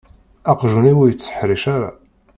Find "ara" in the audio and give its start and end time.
1.75-1.91